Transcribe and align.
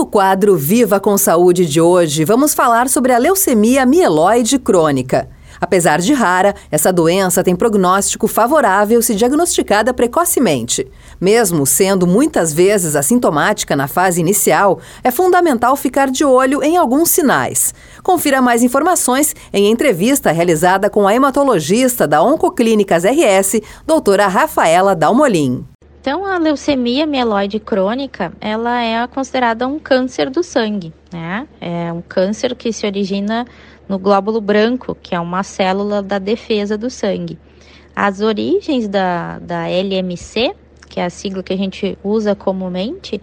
No 0.00 0.06
quadro 0.06 0.56
Viva 0.56 0.98
com 0.98 1.18
Saúde 1.18 1.66
de 1.66 1.78
hoje, 1.78 2.24
vamos 2.24 2.54
falar 2.54 2.88
sobre 2.88 3.12
a 3.12 3.18
leucemia 3.18 3.84
mieloide 3.84 4.58
crônica. 4.58 5.28
Apesar 5.60 6.00
de 6.00 6.14
rara, 6.14 6.54
essa 6.70 6.90
doença 6.90 7.44
tem 7.44 7.54
prognóstico 7.54 8.26
favorável 8.26 9.02
se 9.02 9.14
diagnosticada 9.14 9.92
precocemente. 9.92 10.90
Mesmo 11.20 11.66
sendo 11.66 12.06
muitas 12.06 12.50
vezes 12.50 12.96
assintomática 12.96 13.76
na 13.76 13.86
fase 13.86 14.22
inicial, 14.22 14.80
é 15.04 15.10
fundamental 15.10 15.76
ficar 15.76 16.10
de 16.10 16.24
olho 16.24 16.62
em 16.62 16.78
alguns 16.78 17.10
sinais. 17.10 17.74
Confira 18.02 18.40
mais 18.40 18.62
informações 18.62 19.36
em 19.52 19.70
entrevista 19.70 20.32
realizada 20.32 20.88
com 20.88 21.06
a 21.06 21.14
hematologista 21.14 22.08
da 22.08 22.22
Oncoclínicas 22.22 23.04
RS, 23.04 23.60
doutora 23.86 24.28
Rafaela 24.28 24.96
Dalmolin. 24.96 25.69
Então, 26.00 26.24
a 26.24 26.38
leucemia 26.38 27.04
mieloide 27.04 27.60
crônica, 27.60 28.32
ela 28.40 28.82
é 28.82 29.06
considerada 29.06 29.68
um 29.68 29.78
câncer 29.78 30.30
do 30.30 30.42
sangue, 30.42 30.94
né? 31.12 31.46
É 31.60 31.92
um 31.92 32.00
câncer 32.00 32.54
que 32.54 32.72
se 32.72 32.86
origina 32.86 33.46
no 33.86 33.98
glóbulo 33.98 34.40
branco, 34.40 34.96
que 35.02 35.14
é 35.14 35.20
uma 35.20 35.42
célula 35.42 36.02
da 36.02 36.18
defesa 36.18 36.78
do 36.78 36.88
sangue. 36.88 37.38
As 37.94 38.22
origens 38.22 38.88
da, 38.88 39.38
da 39.40 39.66
LMC, 39.68 40.54
que 40.88 41.00
é 41.00 41.04
a 41.04 41.10
sigla 41.10 41.42
que 41.42 41.52
a 41.52 41.56
gente 41.56 41.98
usa 42.02 42.34
comumente, 42.34 43.20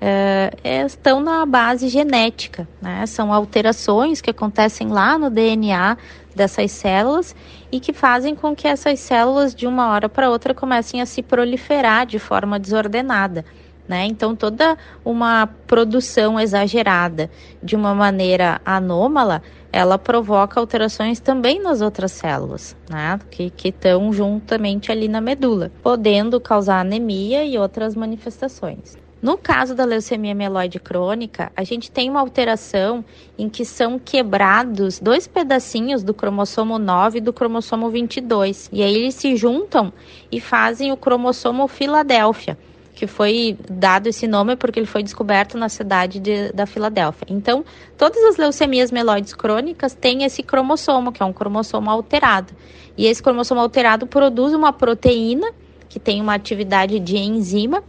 é, 0.00 0.50
estão 0.86 1.20
na 1.20 1.44
base 1.44 1.88
genética, 1.88 2.66
né? 2.80 3.04
São 3.06 3.32
alterações 3.32 4.20
que 4.22 4.30
acontecem 4.30 4.88
lá 4.88 5.18
no 5.18 5.28
DNA 5.28 5.98
dessas 6.34 6.70
células 6.70 7.36
e 7.70 7.78
que 7.78 7.92
fazem 7.92 8.34
com 8.34 8.56
que 8.56 8.66
essas 8.66 8.98
células 9.00 9.54
de 9.54 9.66
uma 9.66 9.90
hora 9.90 10.08
para 10.08 10.30
outra 10.30 10.54
comecem 10.54 11.02
a 11.02 11.06
se 11.06 11.22
proliferar 11.22 12.06
de 12.06 12.18
forma 12.18 12.58
desordenada. 12.58 13.44
Né? 13.86 14.06
Então, 14.06 14.36
toda 14.36 14.78
uma 15.04 15.48
produção 15.66 16.38
exagerada 16.38 17.28
de 17.60 17.74
uma 17.74 17.92
maneira 17.92 18.60
anômala, 18.64 19.42
ela 19.72 19.98
provoca 19.98 20.60
alterações 20.60 21.18
também 21.18 21.60
nas 21.60 21.80
outras 21.80 22.12
células, 22.12 22.76
né? 22.88 23.18
Que 23.30 23.52
estão 23.64 24.12
juntamente 24.12 24.92
ali 24.92 25.08
na 25.08 25.20
medula, 25.20 25.72
podendo 25.82 26.40
causar 26.40 26.80
anemia 26.80 27.44
e 27.44 27.58
outras 27.58 27.96
manifestações. 27.96 28.96
No 29.22 29.36
caso 29.36 29.74
da 29.74 29.84
leucemia 29.84 30.34
mieloide 30.34 30.80
crônica, 30.80 31.52
a 31.54 31.62
gente 31.62 31.90
tem 31.90 32.08
uma 32.08 32.20
alteração 32.20 33.04
em 33.36 33.50
que 33.50 33.66
são 33.66 33.98
quebrados 33.98 34.98
dois 34.98 35.26
pedacinhos 35.26 36.02
do 36.02 36.14
cromossomo 36.14 36.78
9 36.78 37.18
e 37.18 37.20
do 37.20 37.30
cromossomo 37.30 37.90
22. 37.90 38.70
E 38.72 38.82
aí 38.82 38.94
eles 38.94 39.14
se 39.14 39.36
juntam 39.36 39.92
e 40.32 40.40
fazem 40.40 40.90
o 40.90 40.96
cromossomo 40.96 41.68
Filadélfia, 41.68 42.56
que 42.94 43.06
foi 43.06 43.58
dado 43.68 44.06
esse 44.06 44.26
nome 44.26 44.56
porque 44.56 44.80
ele 44.80 44.86
foi 44.86 45.02
descoberto 45.02 45.58
na 45.58 45.68
cidade 45.68 46.18
de, 46.18 46.50
da 46.52 46.64
Filadélfia. 46.64 47.26
Então, 47.28 47.62
todas 47.98 48.24
as 48.24 48.38
leucemias 48.38 48.90
mieloides 48.90 49.34
crônicas 49.34 49.92
têm 49.92 50.24
esse 50.24 50.42
cromossomo, 50.42 51.12
que 51.12 51.22
é 51.22 51.26
um 51.26 51.32
cromossomo 51.32 51.90
alterado. 51.90 52.54
E 52.96 53.06
esse 53.06 53.22
cromossomo 53.22 53.60
alterado 53.60 54.06
produz 54.06 54.54
uma 54.54 54.72
proteína 54.72 55.52
que 55.90 56.00
tem 56.00 56.22
uma 56.22 56.34
atividade 56.34 56.98
de 56.98 57.18
enzima 57.18 57.82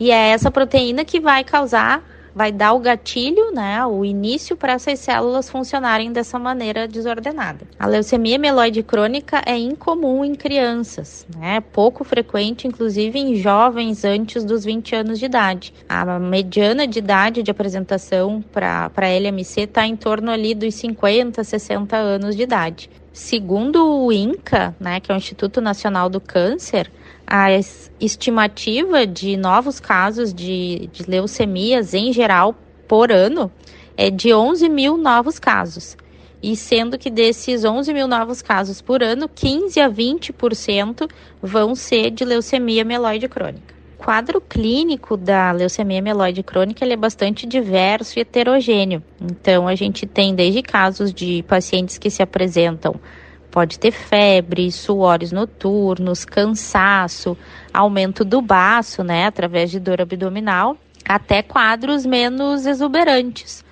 e 0.00 0.10
é 0.10 0.30
essa 0.30 0.50
proteína 0.50 1.04
que 1.04 1.20
vai 1.20 1.44
causar, 1.44 2.02
vai 2.34 2.50
dar 2.50 2.72
o 2.72 2.78
gatilho, 2.78 3.52
né, 3.52 3.84
o 3.84 4.04
início 4.04 4.56
para 4.56 4.72
essas 4.72 4.98
células 4.98 5.50
funcionarem 5.50 6.12
dessa 6.12 6.38
maneira 6.38 6.88
desordenada. 6.88 7.66
A 7.78 7.86
leucemia 7.86 8.38
mieloide 8.38 8.82
crônica 8.82 9.42
é 9.44 9.56
incomum 9.58 10.24
em 10.24 10.34
crianças, 10.34 11.26
né, 11.36 11.60
pouco 11.60 12.02
frequente, 12.04 12.66
inclusive 12.66 13.18
em 13.18 13.34
jovens 13.34 14.04
antes 14.04 14.44
dos 14.44 14.64
20 14.64 14.94
anos 14.94 15.18
de 15.18 15.26
idade. 15.26 15.74
A 15.88 16.18
mediana 16.18 16.86
de 16.86 16.98
idade 16.98 17.42
de 17.42 17.50
apresentação 17.50 18.42
para 18.52 19.10
LMC 19.10 19.62
está 19.62 19.86
em 19.86 19.96
torno 19.96 20.30
ali 20.30 20.54
dos 20.54 20.74
50, 20.76 21.44
60 21.44 21.96
anos 21.96 22.36
de 22.36 22.42
idade. 22.42 22.90
Segundo 23.12 24.04
o 24.04 24.12
INCA, 24.12 24.74
né, 24.78 25.00
que 25.00 25.10
é 25.10 25.14
o 25.14 25.18
Instituto 25.18 25.60
Nacional 25.60 26.08
do 26.08 26.20
Câncer, 26.20 26.90
a 27.26 27.48
estimativa 28.00 29.06
de 29.06 29.36
novos 29.36 29.80
casos 29.80 30.32
de, 30.32 30.88
de 30.92 31.08
leucemias 31.08 31.92
em 31.92 32.12
geral 32.12 32.54
por 32.86 33.10
ano 33.10 33.50
é 33.96 34.10
de 34.10 34.32
11 34.32 34.68
mil 34.68 34.96
novos 34.96 35.38
casos. 35.38 35.96
E 36.42 36.56
sendo 36.56 36.96
que 36.96 37.10
desses 37.10 37.64
11 37.64 37.92
mil 37.92 38.08
novos 38.08 38.40
casos 38.40 38.80
por 38.80 39.02
ano, 39.02 39.28
15 39.28 39.80
a 39.80 39.90
20% 39.90 41.10
vão 41.42 41.74
ser 41.74 42.10
de 42.10 42.24
leucemia 42.24 42.84
mieloide 42.84 43.28
crônica. 43.28 43.79
Quadro 44.04 44.40
clínico 44.40 45.16
da 45.16 45.52
leucemia 45.52 46.00
mieloide 46.00 46.42
crônica 46.42 46.84
é 46.84 46.96
bastante 46.96 47.46
diverso 47.46 48.18
e 48.18 48.22
heterogêneo. 48.22 49.02
Então, 49.20 49.68
a 49.68 49.74
gente 49.74 50.06
tem 50.06 50.34
desde 50.34 50.62
casos 50.62 51.12
de 51.12 51.44
pacientes 51.46 51.98
que 51.98 52.10
se 52.10 52.22
apresentam 52.22 52.98
Pode 53.50 53.80
ter 53.80 53.90
febre, 53.90 54.70
suores 54.70 55.32
noturnos, 55.32 56.24
cansaço, 56.24 57.36
aumento 57.74 58.24
do 58.24 58.40
baço, 58.40 59.02
né, 59.02 59.26
através 59.26 59.70
de 59.72 59.80
dor 59.80 60.00
abdominal, 60.00 60.76
até 61.04 61.42
quadros 61.42 62.06
menos 62.06 62.64
exuberantes. 62.64 63.64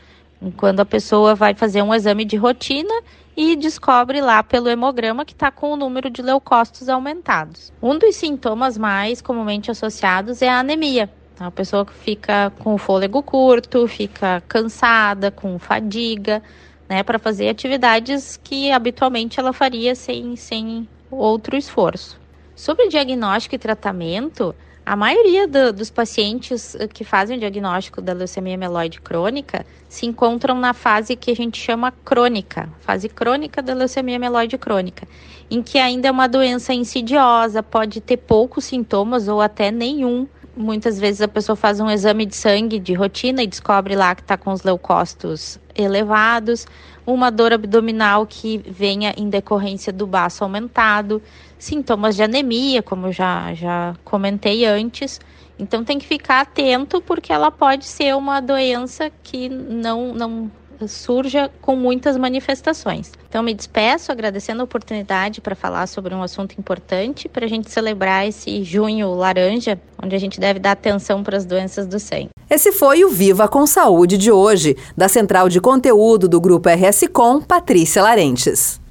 Quando 0.56 0.80
a 0.80 0.84
pessoa 0.84 1.34
vai 1.34 1.54
fazer 1.54 1.82
um 1.82 1.92
exame 1.92 2.24
de 2.24 2.36
rotina 2.36 2.94
e 3.36 3.56
descobre 3.56 4.20
lá 4.20 4.42
pelo 4.42 4.68
hemograma 4.68 5.24
que 5.24 5.32
está 5.32 5.50
com 5.50 5.72
o 5.72 5.76
número 5.76 6.10
de 6.10 6.22
leucócitos 6.22 6.88
aumentados. 6.88 7.72
Um 7.82 7.98
dos 7.98 8.16
sintomas 8.16 8.78
mais 8.78 9.20
comumente 9.20 9.70
associados 9.70 10.42
é 10.42 10.48
a 10.48 10.60
anemia. 10.60 11.10
A 11.38 11.50
pessoa 11.50 11.84
fica 11.84 12.52
com 12.58 12.74
o 12.74 12.78
fôlego 12.78 13.22
curto, 13.22 13.86
fica 13.86 14.42
cansada, 14.48 15.30
com 15.30 15.56
fadiga, 15.58 16.42
né, 16.88 17.02
para 17.02 17.18
fazer 17.18 17.48
atividades 17.48 18.36
que 18.42 18.72
habitualmente 18.72 19.38
ela 19.38 19.52
faria 19.52 19.94
sem, 19.94 20.34
sem 20.34 20.88
outro 21.10 21.56
esforço. 21.56 22.18
Sobre 22.56 22.88
diagnóstico 22.88 23.54
e 23.54 23.58
tratamento, 23.58 24.52
a 24.88 24.96
maioria 24.96 25.46
do, 25.46 25.70
dos 25.70 25.90
pacientes 25.90 26.74
eh, 26.74 26.88
que 26.88 27.04
fazem 27.04 27.36
o 27.36 27.40
diagnóstico 27.40 28.00
da 28.00 28.14
leucemia 28.14 28.56
mieloide 28.56 29.02
crônica 29.02 29.66
se 29.86 30.06
encontram 30.06 30.58
na 30.58 30.72
fase 30.72 31.14
que 31.14 31.30
a 31.30 31.36
gente 31.36 31.60
chama 31.60 31.92
crônica, 31.92 32.70
fase 32.80 33.06
crônica 33.06 33.60
da 33.60 33.74
leucemia 33.74 34.18
mieloide 34.18 34.56
crônica, 34.56 35.06
em 35.50 35.62
que 35.62 35.78
ainda 35.78 36.08
é 36.08 36.10
uma 36.10 36.26
doença 36.26 36.72
insidiosa, 36.72 37.62
pode 37.62 38.00
ter 38.00 38.16
poucos 38.16 38.64
sintomas 38.64 39.28
ou 39.28 39.42
até 39.42 39.70
nenhum. 39.70 40.26
Muitas 40.58 40.98
vezes 40.98 41.22
a 41.22 41.28
pessoa 41.28 41.54
faz 41.54 41.78
um 41.78 41.88
exame 41.88 42.26
de 42.26 42.34
sangue 42.34 42.80
de 42.80 42.92
rotina 42.92 43.44
e 43.44 43.46
descobre 43.46 43.94
lá 43.94 44.12
que 44.12 44.22
está 44.22 44.36
com 44.36 44.50
os 44.50 44.64
leucócitos 44.64 45.56
elevados, 45.72 46.66
uma 47.06 47.30
dor 47.30 47.52
abdominal 47.52 48.26
que 48.26 48.58
venha 48.66 49.14
em 49.16 49.30
decorrência 49.30 49.92
do 49.92 50.04
baço 50.04 50.42
aumentado, 50.42 51.22
sintomas 51.60 52.16
de 52.16 52.24
anemia, 52.24 52.82
como 52.82 53.12
já, 53.12 53.54
já 53.54 53.94
comentei 54.04 54.64
antes. 54.64 55.20
Então 55.56 55.84
tem 55.84 55.96
que 55.96 56.06
ficar 56.06 56.40
atento 56.40 57.00
porque 57.00 57.32
ela 57.32 57.52
pode 57.52 57.84
ser 57.84 58.16
uma 58.16 58.40
doença 58.40 59.12
que 59.22 59.48
não, 59.48 60.12
não 60.12 60.50
surja 60.86 61.50
com 61.60 61.74
muitas 61.74 62.16
manifestações. 62.16 63.10
Então, 63.28 63.42
me 63.42 63.54
despeço 63.54 64.12
agradecendo 64.12 64.60
a 64.60 64.64
oportunidade 64.64 65.40
para 65.40 65.56
falar 65.56 65.86
sobre 65.86 66.14
um 66.14 66.22
assunto 66.22 66.54
importante 66.58 67.28
para 67.28 67.46
a 67.46 67.48
gente 67.48 67.70
celebrar 67.70 68.28
esse 68.28 68.62
junho 68.62 69.12
laranja, 69.14 69.80
onde 70.02 70.14
a 70.14 70.18
gente 70.18 70.38
deve 70.38 70.60
dar 70.60 70.72
atenção 70.72 71.22
para 71.24 71.36
as 71.36 71.44
doenças 71.44 71.86
do 71.86 71.98
sangue. 71.98 72.28
Esse 72.48 72.72
foi 72.72 73.04
o 73.04 73.10
Viva 73.10 73.48
com 73.48 73.66
Saúde 73.66 74.16
de 74.16 74.30
hoje, 74.30 74.76
da 74.96 75.08
Central 75.08 75.48
de 75.48 75.60
Conteúdo 75.60 76.28
do 76.28 76.40
Grupo 76.40 76.68
RS 76.68 77.08
Com, 77.12 77.42
Patrícia 77.42 78.02
Larentes. 78.02 78.80